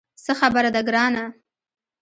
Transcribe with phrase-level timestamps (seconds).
[0.23, 1.25] څه خبره ده ګرانه.